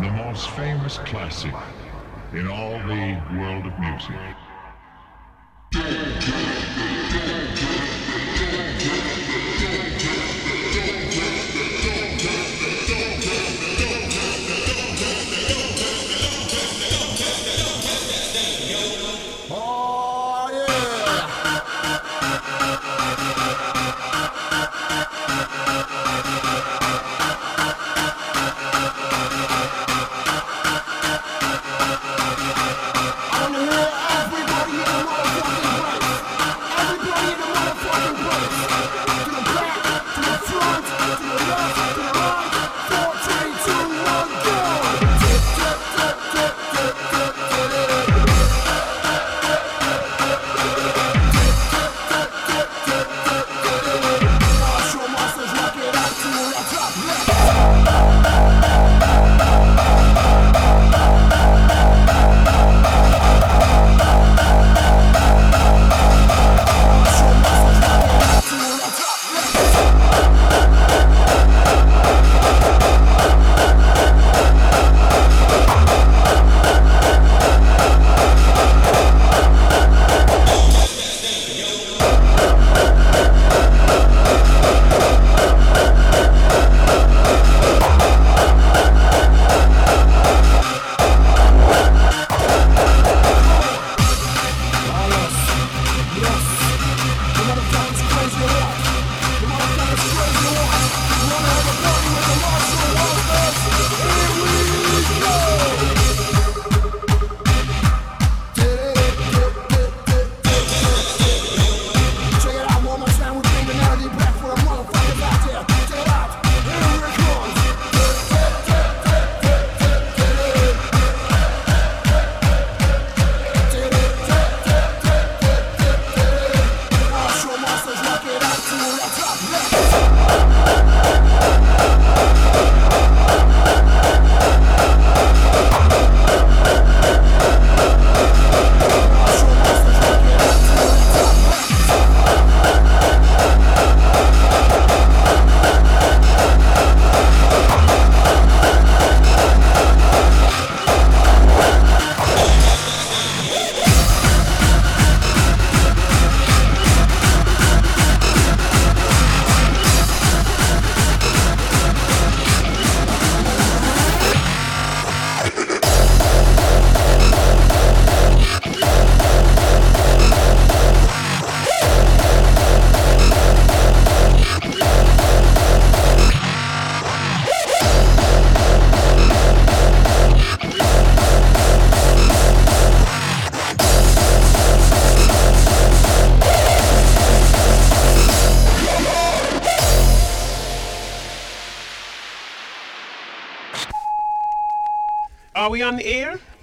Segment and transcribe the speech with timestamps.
[0.00, 1.52] the most famous classic
[2.32, 4.34] in all the world of music.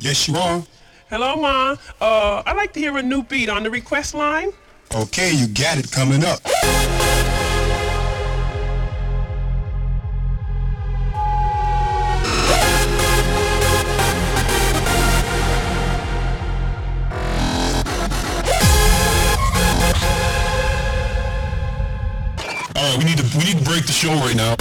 [0.07, 0.63] Yes, you are.
[1.09, 1.75] Hello, Ma.
[1.99, 4.51] Uh, I'd like to hear a new beat on the request line.
[4.95, 6.39] Okay, you got it coming up.
[22.77, 24.55] All right, we need to we need to break the show right now.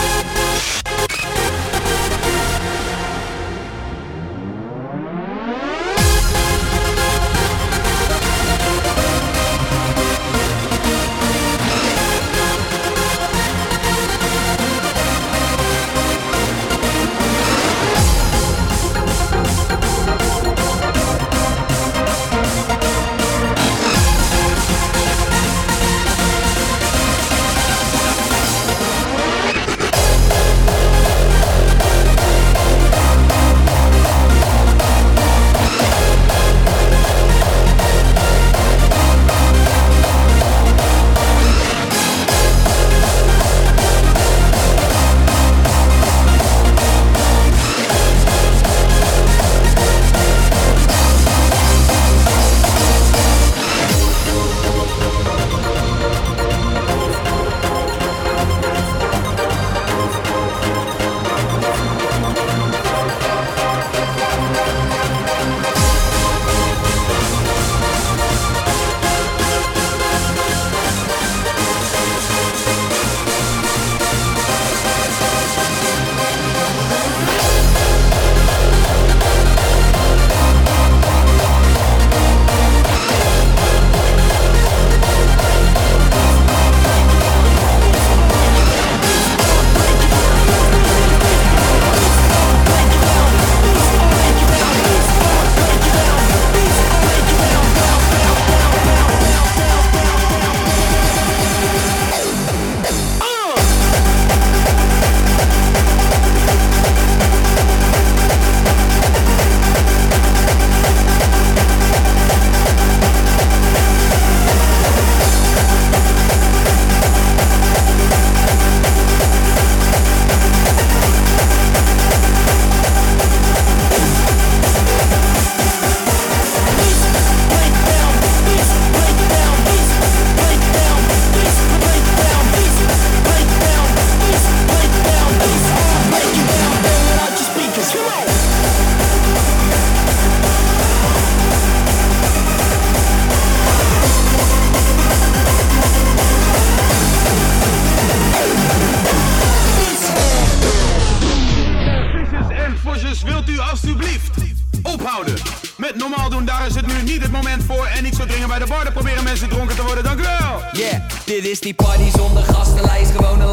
[161.57, 163.51] is die party zonder gastenlijst gewoon een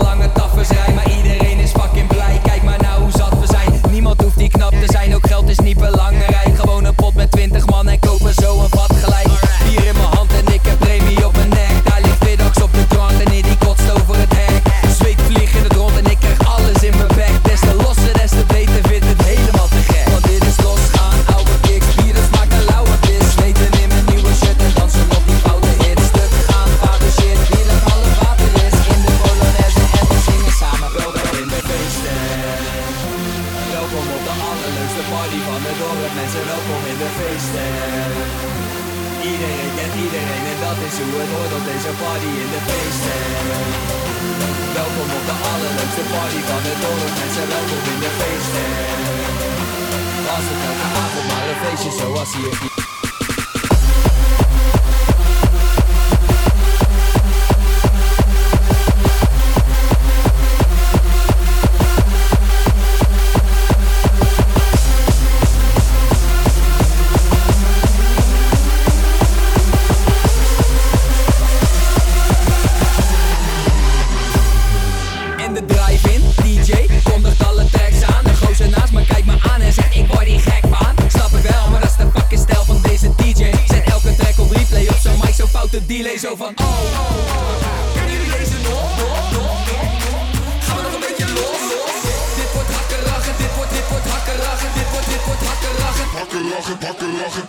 [96.24, 97.44] hakken lachen, hakken lachen.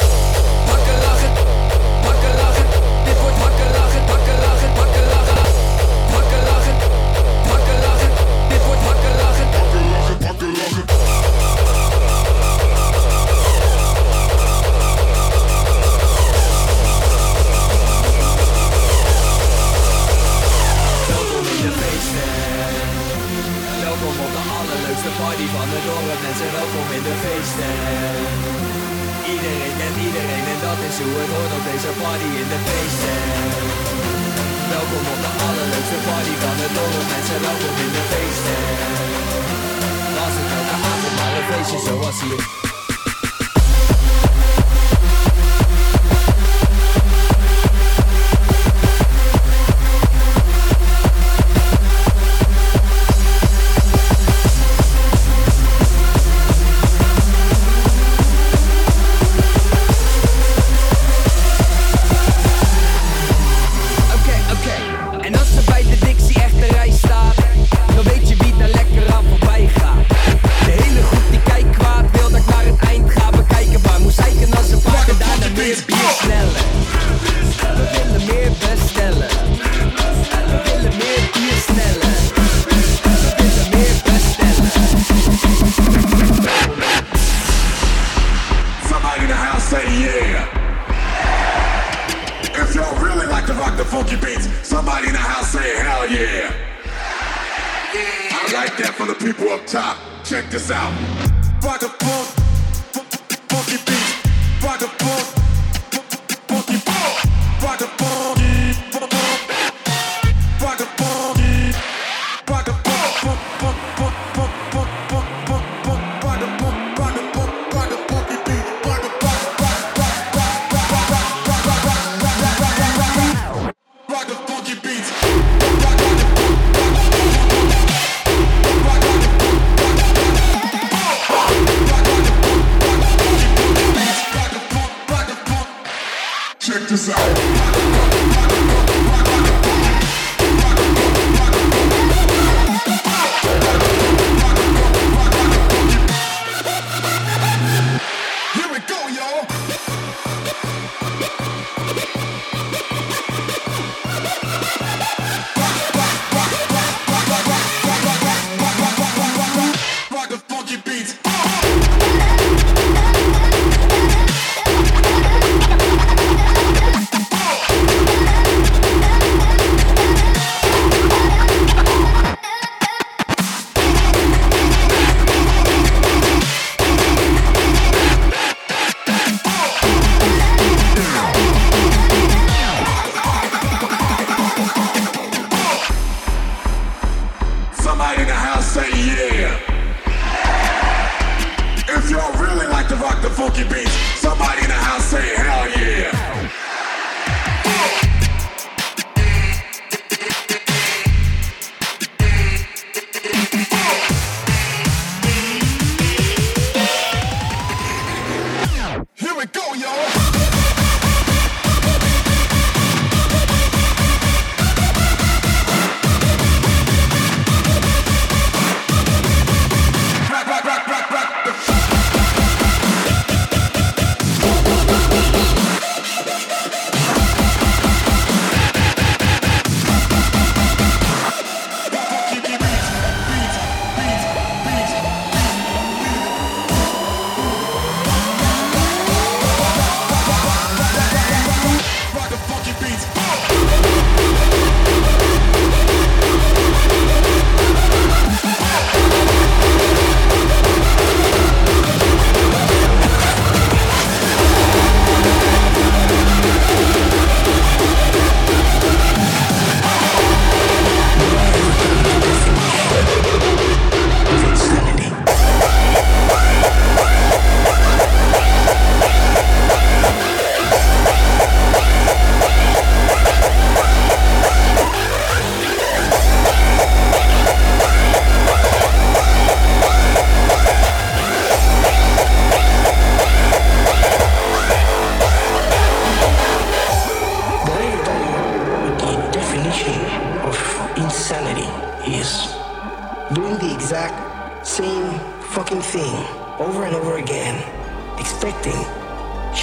[0.71, 1.33] Hakken lachen,
[2.07, 2.67] hakken lachen.
[3.05, 5.39] Dit wordt hakken lachen, hakken lachen, hakken lachen.
[6.15, 6.77] Hakken lachen,
[7.51, 8.11] hakken lachen.
[8.51, 10.85] Dit wordt hakken lachen, hakken lachen, hakken lachen.
[24.95, 27.75] is de party van de dorp, mensen welkom in de feesten.
[29.35, 33.21] Iedereen kent iedereen en dat is hoe het hoort op deze party in de feesten.
[34.75, 38.63] Welkom op de allerleukste party van de dorp, mensen welkom in de feesten.
[40.17, 42.64] Was het elke avond maar een feestje zoals hier.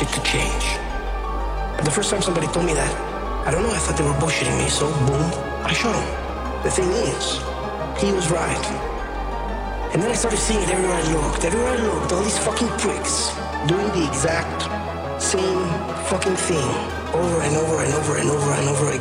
[0.01, 0.65] Shit to change.
[1.86, 2.93] The first time somebody told me that,
[3.46, 5.29] I don't know, I thought they were bullshitting me, so boom,
[5.62, 6.10] I shot him.
[6.63, 7.38] The thing is,
[8.01, 8.65] he was right.
[9.93, 11.46] And then I started seeing it everywhere I looked.
[11.46, 13.36] Everywhere I looked, all these fucking pricks
[13.67, 14.65] doing the exact
[15.22, 15.62] same
[16.10, 16.70] fucking thing
[17.13, 19.00] over and over and over and over and over again.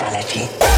[0.00, 0.73] Back